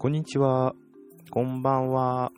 [0.00, 0.76] こんにちは。
[1.30, 2.30] こんばんは。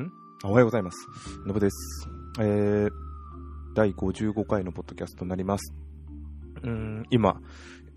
[0.00, 0.12] ん？
[0.44, 1.08] おはようございます。
[1.44, 2.08] のぶです。
[2.38, 2.90] えー、
[3.74, 5.74] 第55回のポッドキャストになります。
[6.62, 7.40] うん、今、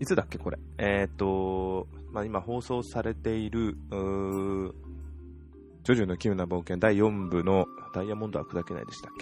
[0.00, 0.58] いつだっけこれ？
[0.78, 4.74] えーと、まあ、今放送されている、う
[5.84, 9.12] ジョジョの奇妙な冒険第4部のダイヤモンドは砕けないでしたっ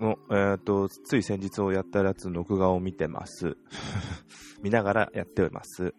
[0.00, 0.04] け？
[0.04, 3.58] の、えーと、つい先日をやったやつの録画を見てます。
[4.62, 5.94] 見ながらやっております。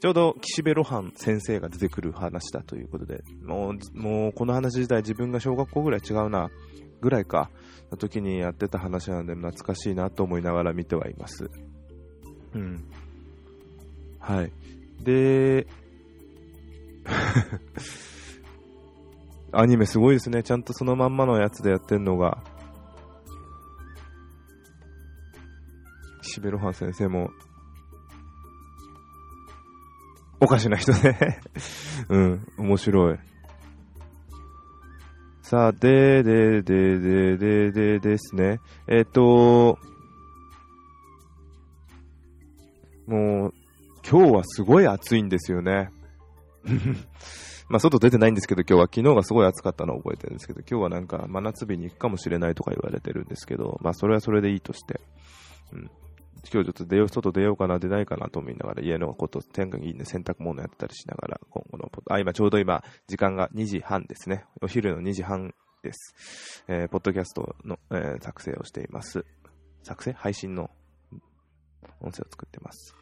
[0.00, 6.50] ちょうど岸辺露伴先生が出てくる話だということで、もう、もうこの話自体自分が小学校ぐらい違うな、
[7.00, 7.50] ぐらいか、
[7.90, 11.50] の時にやってた話なので懐かしいなと思いながら見てはいます。
[12.54, 12.84] うん。
[14.18, 14.52] はい。
[15.02, 15.66] で、
[19.52, 20.42] アニメすごいですね。
[20.42, 22.42] ちゃんとそのまんまのやつでやってんのが、
[26.22, 27.30] 岸辺露伴先生も、
[30.40, 31.40] おかしな人ね。
[32.08, 33.18] うん、面白い。
[35.42, 38.60] さあ、で、で、で、で、で、で、ですね。
[38.86, 39.78] えっ、と、
[43.06, 43.54] もう、
[44.08, 45.90] 今日はすごい暑いんですよね。
[47.68, 55.00] まあ、外出てないんですけど、今日は昨日がすごい暑かったのを覚えてるんですけど、今日はなんか真夏日に行くかもしれないとか言われてるんですけど、まあ、それはそれでいいとして。
[55.72, 55.90] うん。
[56.52, 64.44] 今日ちょっと出よう、外出ようかな、出ないかなと思いながら、家のこと、天下に洗濯物やったりしながら、今後のポッド、あ、今ちょうど今、時間が2時半ですね。
[64.62, 66.64] お昼の2時半です。
[66.68, 69.24] えー、ポッドキャストの、えー作成をしています。
[69.82, 70.70] 作成配信の
[72.00, 72.94] 音声を作ってます。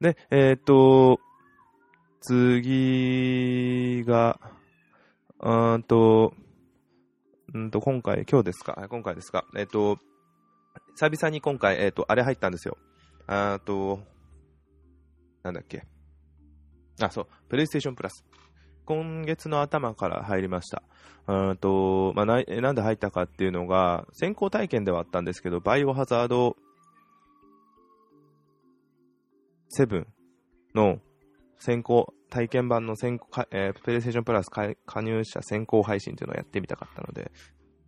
[0.00, 1.20] で、えーっと、
[2.28, 4.40] 次が、
[5.38, 6.34] うーんと、
[7.54, 8.88] うんと、今回、今日ですか？
[8.90, 9.44] 今回ですか？
[9.54, 9.98] えーっと、
[10.96, 12.78] 久々に今回、えーっと、あれ入ったんですよ。
[13.28, 14.00] あーと、
[15.44, 15.84] なんだっけ？
[17.00, 18.24] あ、そう、プレイステーションプラス。
[18.86, 20.82] 今月の頭から入りました。
[21.28, 26.56] うーんと、まあ、ななんで入ったかっていうのが、先行体験ではあったんですけど、バイオハザード
[29.78, 30.06] 7
[30.74, 30.98] の
[31.58, 37.30] 先行、体験版の先行、えープレイステーションプラス加入者先行配信っていうのをやってみたかったので、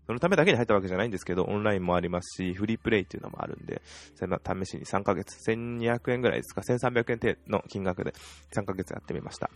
[0.09, 3.83] そのためだけに入ったわけじゃないんですけど、オンラインもありますし、フリープレイっていうのもあるんで、
[4.15, 8.15] それ試しに3ヶ月、1200円ぐらいですか、1300円程度の金額で
[8.55, 9.51] 3ヶ月やってみました。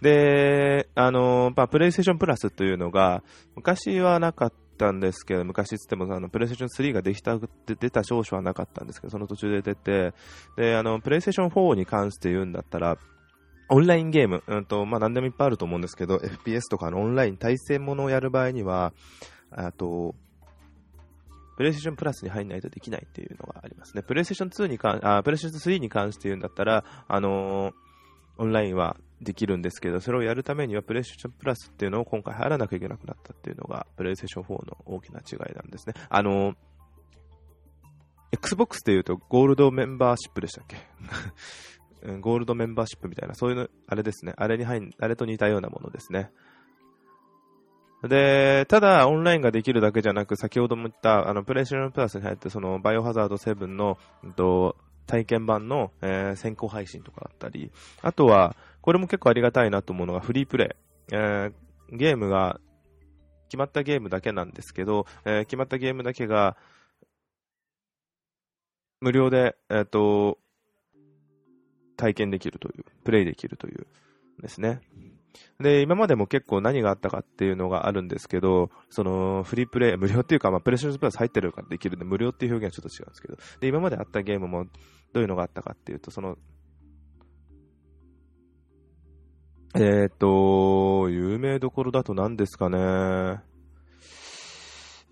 [0.00, 3.22] で、あの、まあ、プレイステーションプラスというのが、
[3.54, 7.48] 昔はなかったんですけど、昔っつっても、あの、プレイステーション3ができた、で
[7.78, 10.14] 出た少々はなかったんですけど、その途中で出て、
[10.56, 12.96] で、あの、プレイステーション4に関して言うんだったら、
[13.68, 18.92] オンラインゲーム、うんと、まあ、何でもいっぱいあると思うんですけど、FPS とかのオンライン対戦ものをやる場合には、
[19.50, 20.14] あと、
[21.56, 24.02] プレイステーションプラスに入んないとできないっていうのがありますね。
[24.02, 27.72] プレイステーション2に関、あ、プレイステーション3に関して言うんだったら、あのー
[28.38, 35.94] オンラインはできるんですけど、それをやるためにはプレイステーションプラスっていうのを今回入らなきゃいけなくなったっていうのが、プレイステーション4の大きな違いなんですね。
[36.08, 36.56] あのー
[38.32, 40.76] Xbox で言うとゴールドメンバーシップでしたっけ？
[42.20, 44.34] ゴールドメンバーシップみたいな、そういうの、あれですね。
[44.36, 46.30] あれに入ん、あれと似たようなものですね。
[48.02, 54.76] で、ただ、オンラインができるだけじゃなく、先ほども言った、あの、プレイステーションプラスに入って、その、バイオハザード7の、うんと、
[55.06, 57.72] 体験版の、えー先行配信とかだったり、
[58.02, 60.76] あとは、これも結構ありがたいなと思うのが、フリープレ
[61.10, 61.14] イ。
[61.14, 61.52] えー
[61.90, 62.60] ゲームが、
[63.48, 66.56] 決まったゲームだけなんですけど、えー決まったゲームだけが、
[69.00, 70.38] 無料で、えっ、と、
[71.96, 73.86] 体験できるという、プレイできるという
[74.40, 74.80] ですね。
[75.60, 84.66] で、今までも結構何があったかっていうのがあるんですけど、そのフリープレイ、無料っていうか、まあ、プレイステーションプラス入ってるからできるんで、無料っていう表現はちょっと違うんですけど、で、今まであったゲームも
[85.12, 86.36] どういうのがあったかっていうと、その、
[89.74, 93.40] えっ、と、有名どころだと何ですかね。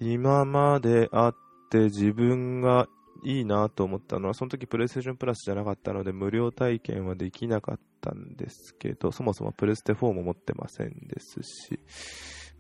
[0.00, 1.34] 今まであっ
[1.70, 2.88] て自分が
[3.24, 11.80] いいなと思ったのは、その時プレイステーションプラスじゃなかったので、無料体験はできなかったんですけど、そもそもプレステ4も持ってませんですし、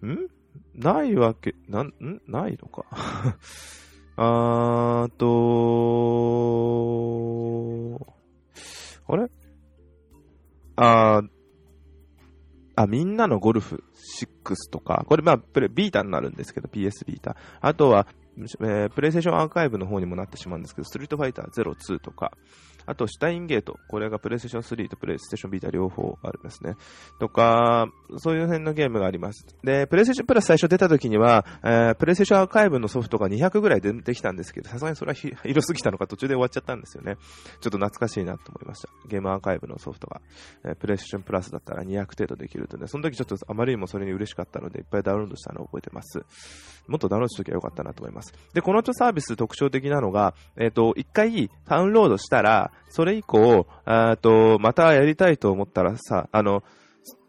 [0.04, 0.28] ん？
[0.74, 2.20] ないわけ、なん、ん？
[2.26, 2.86] ないのか。
[4.16, 5.34] あーと、
[9.06, 9.30] あれ？
[10.76, 11.28] あー
[12.76, 13.84] あ、みんなのゴルフ
[14.20, 17.36] 6とか、これまあ、プレ、ビータになるんですけど、PS ビータ。
[17.60, 22.32] あとは、えープレイステーションアーカイブの方にもなってしまうんですけど、ストリートファイター02とか、
[22.86, 23.78] あと、シュタインゲート。
[23.88, 26.76] これがプレイステーション3とプレイステーションビータ両方あるんですね。
[27.18, 27.88] とか、
[28.18, 29.46] そういう辺のゲームがあります。
[29.62, 35.36] で、プレイステーションプラス最初出た時には、えー、プレイステーションアーカイブのソフトが200ぐらい出てきたんですけど、さすがにそれは広
[35.66, 37.16] すぎたのか途中で終わっちゃったんですよね。
[37.60, 38.88] ちょっと懐かしいなと思いました。
[39.08, 40.20] ゲームアーカイブのソフトが、
[40.64, 46.24] えー、プレイステーションプラスだったら200程度できるとね、その時ちょっとあまりにもそれに嬉しかったので、いっぱいダウンロードしたのを覚えてます。
[46.86, 48.34] もっとダウンロードしときゃよかったなと思います。
[48.52, 56.62] で、このサービス特徴的なのが、えっ、ー、と、一回ダウンロードしたら、それ以降、あと、またやりたいと思ったらさ、あの、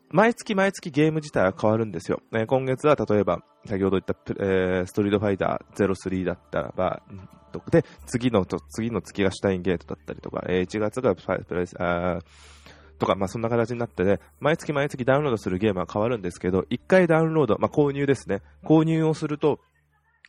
[0.10, 2.22] 毎月毎月ゲーム自体は変わるんですよ。
[2.34, 7.02] え今月は例えば、先ほど言った、えー、ストリートファイター03だったらば、
[7.72, 12.20] で、次の、次の月がシュタインゲートだったりとか、えー、1月がプレス、あ
[13.00, 18.42] とか、まあ、そんな形になってね、毎月毎月ダウンロードするゲームは変わるんですけど、1回ダウンロード、まあ、購入ですね。
[18.64, 19.60] 購入をすると、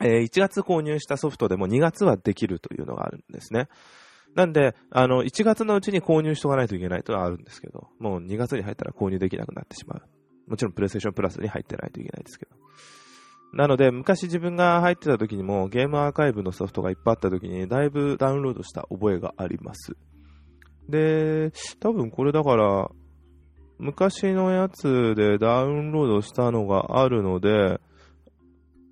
[0.01, 3.69] えー、1月購入したソフトでも2月はできるというのがあるんですね。
[4.37, 10.03] なんで、あの、1月のうちに購入しとかないといけないとはあるんですけど、もう2月に入ったら購入できなくなってしまう。
[10.47, 12.55] もちろんプレイステーションプラスに入ってないといけないですけど。
[13.55, 19.97] なので、昔自分が入ってた時にもゲームアーカイブのソフトがいっぱいあった時にだいぶダウンロードした覚えがあります。
[20.91, 21.51] で、
[21.81, 22.91] 多分これだから、
[23.79, 27.81] 昔のやつでダウンロードしたのがあるので、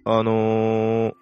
[0.06, 1.12] あのー、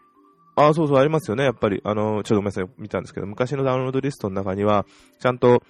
[0.55, 1.81] あ、そうそう、ありますよね、やっぱり。
[1.85, 4.85] あの、ちょっとごめんなさい、見たんですけど、昔のダウンロードリストの中には、
[5.21, 5.63] ちゃんと、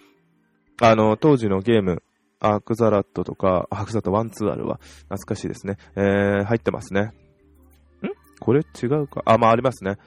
[0.81, 2.03] あの、当時のゲーム、
[2.41, 4.81] アークザラットとか、アークザラット1、2あるわ。
[5.05, 5.77] 懐かしいですね。
[5.95, 7.03] えー、入ってますね。
[7.03, 7.13] ん？
[8.41, 9.23] これ違うか？
[9.25, 9.99] あ、まあ、ありますね。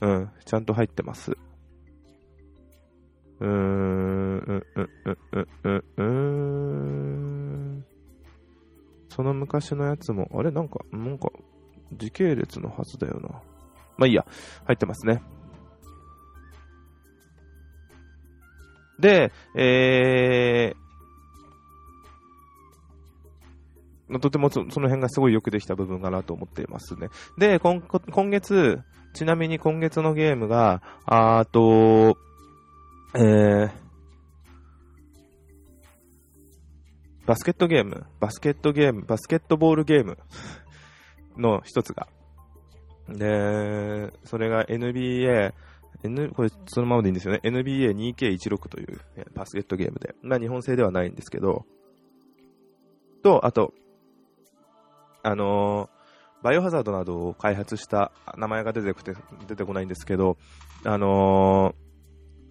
[0.00, 1.32] うん、ちゃんと入ってます。
[3.40, 3.54] うーん、う
[4.36, 6.02] ん、うん、うん、うん、うん、う
[7.78, 7.84] ん。
[9.08, 10.52] その昔のやつも、あれ？
[10.52, 11.30] なんか、なんか、
[11.94, 13.42] 時系列のはずだよな。
[14.00, 14.24] まあいいや、
[14.64, 15.22] 入ってますね。
[18.98, 27.08] で、えー、とてもその辺がすごいよくできた部分かなと思っていますね。
[27.36, 28.80] で、今今月、
[29.12, 32.16] ちなみに今月のゲームが、あと、
[33.14, 33.70] えー、
[37.26, 40.16] バスケットゲーム、バスケットゲーム、バスケットボールゲーム
[41.36, 42.08] の一つが。
[43.16, 45.52] で、それが NBA、
[46.02, 47.40] N、これそのままでいいんですよね。
[47.44, 49.00] NBA2K16 という
[49.34, 50.14] バスケットゲームで。
[50.22, 51.66] まあ日本製ではないんですけど、
[53.22, 53.74] と、あと、
[55.22, 59.12] あのー、バイオハザードなどを開発した名前が出てくて
[59.46, 60.38] 出てこないんですけど、
[60.84, 61.74] あの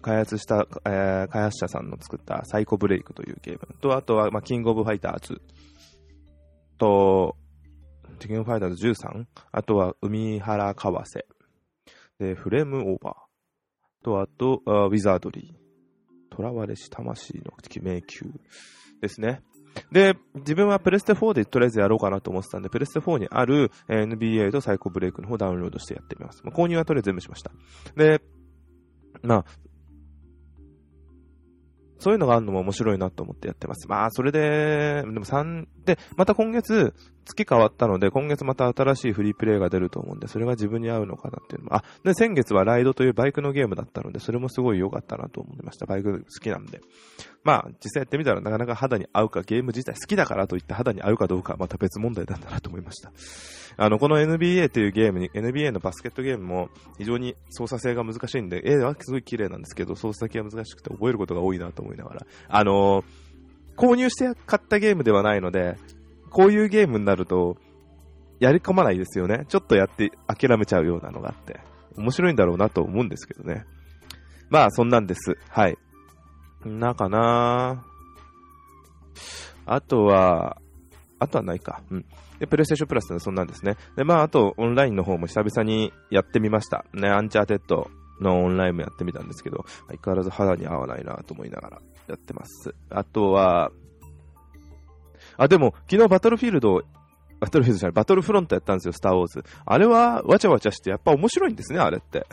[0.02, 5.42] 開発した、えー、開発者さんの作ったサイコブレイクというゲームと、あとは、まあ、キングオブファイターズ
[6.78, 7.36] と、
[8.20, 11.26] チキンファイターズ13、あとは海原川瀬、
[12.18, 13.30] で、フレームオーバー、
[14.02, 17.52] と、あと、あウィザードリー、囚われし魂の
[17.82, 18.02] 迷宮
[19.00, 19.42] ですね。
[19.92, 26.42] で、自分はプレステ4でとりあえずやろうかなと思ってたんで、プレステ4にある NBA とサイコブレイクの方をダウンロードしてやってみます。
[26.44, 27.52] まあ、購入はとりあえず全部しました。
[27.96, 28.20] で、
[29.22, 29.44] まあ、
[31.98, 33.86] そういうのがあるのも面白いなと思ってやってます。
[33.86, 36.94] まあ、それで、でも3、で、また今月、
[37.24, 45.86] 月変わったので、今月また新しいフリープレイが出ると思うんで、それが自分に合うのかなっていうのも、あ、で、先月はライドというバイクのゲームだったので、それもすごい良かったなと思いました。
[45.86, 46.80] バイク好きなんで。
[47.42, 53.12] まあ、実際やってみたらなかなか肌に合うか、ゲーム自体好きだからといって肌に合うかどうかまた別問題なんだなと思いました。
[53.76, 56.68] あの、この NBA というゲームに、NBA のバスケットゲームも
[56.98, 62.26] 非常に操作性が難しいんで、絵はすごい綺麗なんですけど、操作性が難しくて覚えることが多いなと思いながら。
[62.48, 63.04] あのー、
[63.80, 65.78] 購入して買ったゲームではないので、
[66.28, 67.56] こういうゲームになると、
[68.38, 69.46] やり込まないですよね。
[69.48, 71.60] ちょっとやって諦めちゃうようなのがあって。
[71.96, 73.64] 面白いんだろうなと思うんですけどね。
[74.50, 75.38] まあ、そんなんです。
[75.48, 75.78] はい。
[76.64, 77.84] なかな
[79.64, 80.58] あとは、
[81.18, 81.82] あとはないか。
[81.90, 82.04] うん。
[82.38, 83.76] で、プレイステーションプラスそんなんですね。
[83.96, 86.84] で、まあ、あと、オンラインの方も久々にやってみました。
[86.92, 87.90] ね、アンチャーテッド
[88.20, 92.74] のオンラインもやってみたんですけど、相変わらず肌に合わないなと思いながらやってます。
[92.90, 93.70] あとは、
[95.36, 96.82] あ、でも、昨日バトルフィールド
[97.40, 99.42] バトルフィールドじゃない、バトルフロントやったんですよ、スターウォーズ。
[99.64, 102.26] あれは、わちゃわちゃして、やっぱ面白いんですね、あれって。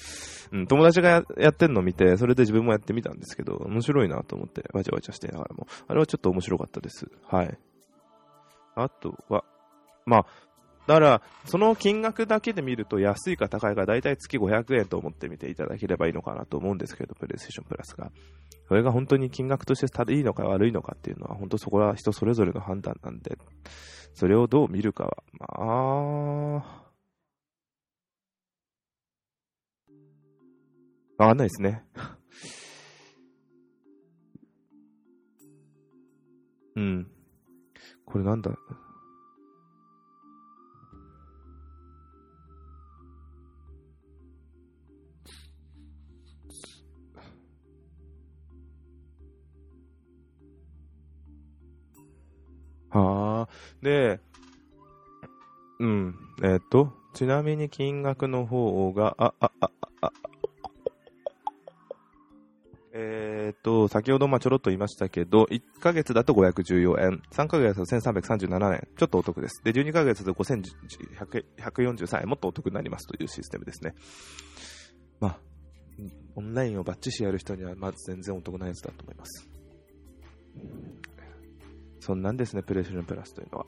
[0.52, 5.66] うん、友達がやってんの見て、それで自分もやってみたんですけど、面白いなと思って、わちゃわちゃしてながらも。
[5.86, 7.06] あれはちょっと面白かったです。
[7.26, 7.58] はい。
[8.74, 9.44] あとは、
[10.06, 10.26] まあ、
[10.86, 18.10] だから、その金額だけで見ると安いか高いか大体月500円と思ってみていただければいいのかなと思うんですけど、プレイステーションプラスが。
[18.68, 23.36] それが本当に金額としていいのか悪いのかっていうのは、本当そこは人それぞれの判断なんで、
[24.14, 26.84] それをどう見るかは、まあ、
[31.16, 31.84] わかんないですね。
[36.76, 37.08] うん。
[38.04, 38.50] これなんだ？
[52.98, 53.48] はあ。
[53.82, 54.20] で、
[55.80, 56.14] うん。
[56.42, 60.12] えっ、と、ちなみに金額の方が、あ、あ、あ、あ、あ
[62.96, 69.60] えっ、と、先ほどまちょろっと言いましたけど、1ヶ月だと514円、3ヶ月だと1337円、ちょっとお得です。
[69.64, 73.94] で、12ヶ月だと5143円、もっとお得になりますというシステムですね。
[75.18, 75.38] まあ、
[76.36, 79.53] オンラインをバッチシやる人には、まず全然お得なやつだと思います。
[82.04, 83.66] そんなんですね、プレイステーションプラスというのは。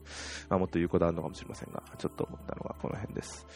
[0.48, 3.46] まあ、もっと言うことあるのかもしれませんが、ちょっと思ったのがこの辺です。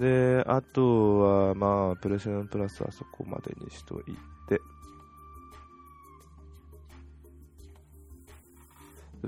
[0.00, 4.16] で、あとは、まあ、プレイステーションプラスはそこまでにしとい
[4.48, 4.60] て、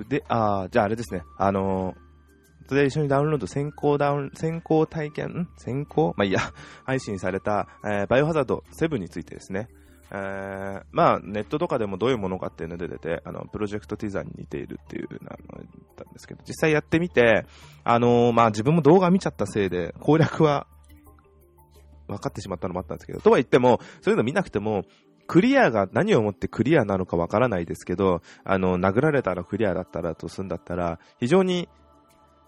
[0.08, 6.14] で、あ、じゃああれですね、あのー、で一緒にダウンロード、先行ダウン、先行体験、先行？
[6.16, 6.40] まあいいや、
[6.84, 9.68] 配信された、えーバイオハザード7についてですね。
[10.10, 17.46] えーまあ、ネットとかでもどういうものかっていうので出て、あの、プロジェクトティザーに似ているっていうのを言ったんですけど、実際やってみて、
[17.84, 20.66] あのーまあ自分も動画見ちゃったせいで、攻略は
[22.08, 24.84] 分かってしまったのもあったんですけど、とは言っても、そういうの見なくても、
[25.26, 31.68] クリアが何をもってクリアなのかわからないですけど、あの、殴られたらクリアだったらとすんだったら、非常に、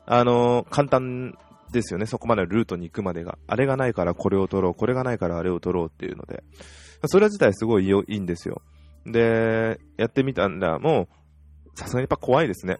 [0.06, 1.36] あの、簡単
[1.72, 3.36] ですよね、そこまでルートに行くまでが。
[3.46, 6.44] あれがないからこれを取ろう、これがないからあれを取ろうっていうので、
[7.06, 8.62] それ自体すごいいいんですよ。
[9.06, 11.08] で、やってみたんだ、も
[11.74, 12.78] う、さすがにやっぱ怖いですね。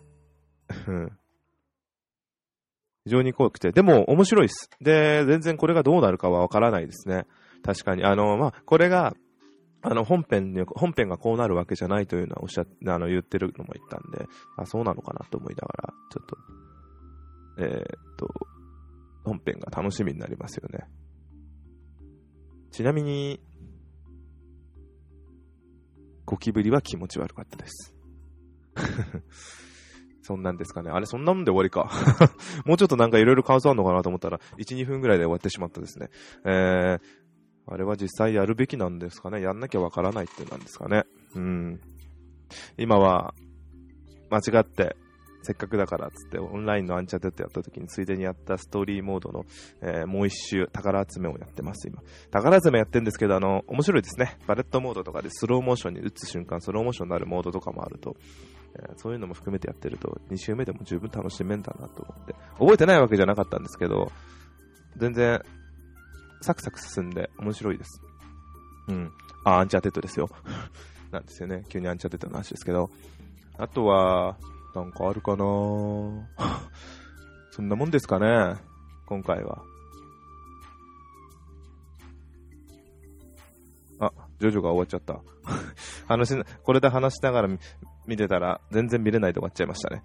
[3.05, 3.73] 非常に怖くて。
[3.73, 4.69] でも、面白いです。
[4.81, 7.27] で、全然これがどうなるかはわからないですね。
[7.65, 8.05] 確かに。
[8.05, 9.15] あの、まあ、これが、
[9.81, 16.37] あの、本編に、本編がこうなるわけじゃないというのはおっしゃっあの、言ってるのも言ったんで、あ、そうなのかなと思いながら、ちょっと、
[17.61, 18.29] えーっと、
[19.25, 20.85] 本編が楽しみになりますよね。
[22.73, 23.41] ちなみに、
[26.29, 27.95] ゴキブリは気持ち悪かったです。
[30.21, 30.91] そんなんですかね。
[30.91, 31.91] あれ、そんなもんで終わりか。
[32.67, 36.11] もうちょっとなんかいろいろ感想あるのかなと思ったら、1、2分ぐらいで終わってしまったですね。
[36.45, 37.01] えー、
[37.67, 39.41] あれは実際やるべきなんですかね。
[39.41, 41.05] やんなきゃわからないってなんですかね。
[41.35, 41.81] うん。
[42.77, 43.33] 今は、
[44.29, 44.97] 間違って、
[45.43, 49.45] せっかくだからっつって、オンラインのアンチャーテッドやった時に、ついでにやったストーリーモードの、
[49.81, 52.03] えーもう一周、宝集めをやってます、今。
[52.31, 54.37] 宝集めやってるんですけど、あの、面白いですね。
[54.47, 58.17] バレットモードとかでスローモーションに打つ瞬間、スローモーションになるモードとかもあると、
[58.75, 62.35] えーそういうのも含めてやってると、2周目でも十分楽しめんだなと思って。
[62.59, 64.11] 覚えてないわけじゃなかったんですけど、
[64.97, 65.41] 全然、
[66.43, 68.01] サクサク進んで面白いです。
[68.89, 69.11] うん。
[69.45, 70.29] あ、アンチャーテッドですよ。
[71.11, 71.65] なんですよね。
[71.69, 72.91] 急にアンチャーテッドの話ですけど。
[73.57, 74.37] あとは、
[74.83, 75.45] なんかあるかな？
[77.51, 78.57] そんなもんですかね。
[79.07, 79.63] 今回は。
[84.01, 85.21] あ、ジョジョが終わっちゃった。
[86.07, 87.59] 話、これで話しながら見
[88.07, 90.03] 見てたら全然見れないで終わっちゃいましたね。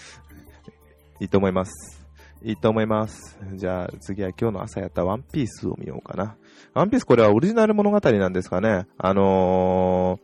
[1.20, 2.08] いいと思います。
[2.42, 3.38] いいと思います。
[3.54, 6.36] じゃあ次は今日の朝やったワンピースを見ようかな。
[6.72, 8.86] ワンピースこれはオリジナル物語なんですかね？
[8.96, 10.18] あの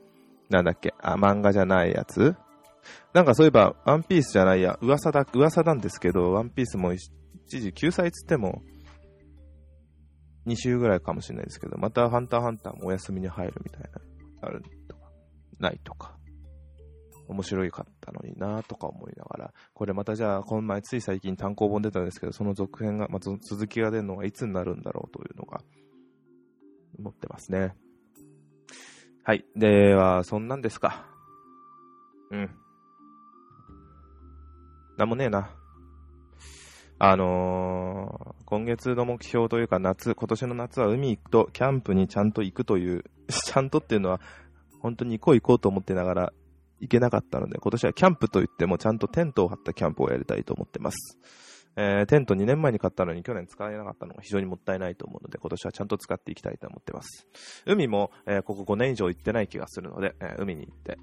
[0.51, 0.95] ー、なんだっけ？
[1.03, 2.35] あ、漫画じゃないやつ？
[3.13, 7.11] なんかそういえば、ワンピースじゃないや、噂だ、噂なんですけど、ワンピースも一
[7.47, 8.63] 時救済つっても、
[10.47, 14.01] 2週ぐらいかもしれないですけど、またハンターハンターもお休みに入るみたいな、
[14.43, 15.11] あるとか、
[15.59, 16.17] ないとか。
[17.29, 25.61] 面白かったのになとか思いながら、これまたじゃあ、この前つい最近単行本出たんですけど、その続編が、まあ、続きが出るのがいつになるんだろうというのが、
[26.99, 27.75] 思ってますね。
[29.25, 29.45] はい。
[29.57, 31.05] では、そんなんですか。
[32.31, 32.51] うん。
[34.97, 35.51] なんもねえな。
[36.99, 44.21] あのー、今月の目標というか夏、今年の夏は海行くと、キャンプにちゃんと行くという、 ちゃんとっていうのは、
[44.81, 46.33] 本当に行こう行こうと思ってながら、
[46.81, 51.19] 行けなかったので、今年はキャンプといってもちゃんとテントを張ったキャンプをやりたいと思ってます。
[51.79, 57.29] えーテント2年前に買ったのに去年使えなかったのが非常にもったいないと思うので、今年はちゃんと使っていきたいと思ってます。
[57.67, 60.99] 海も、えーここ5年以上行ってない気がするので、えー海に行って、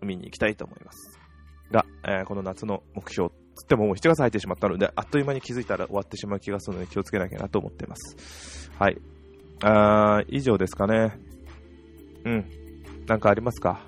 [0.00, 1.23] 海に行きたいと思います。
[1.70, 8.70] が、えーこの夏の目標、つってももう7月入ってしまったので、あっという間に気づいたら終わってしまう気がするので気をつけなきゃなと思っています。
[8.78, 8.98] はい。
[9.62, 11.18] あー以上ですかね。
[12.24, 12.44] うん。
[13.06, 13.80] なんかありますか？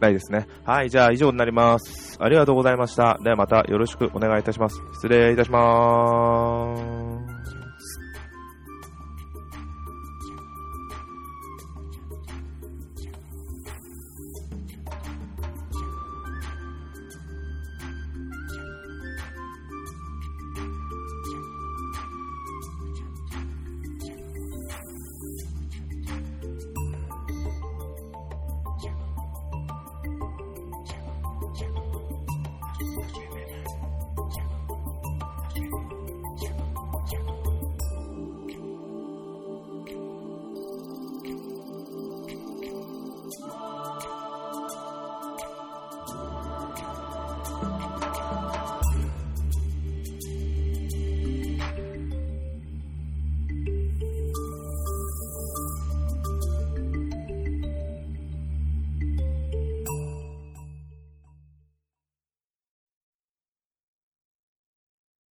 [0.00, 0.46] ないですね。
[0.64, 2.16] はい、じゃあ以上になります。
[2.20, 3.18] ありがとうございました。
[3.24, 4.80] ではまたよろしくお願いいたします。
[4.94, 6.97] 失礼いたします。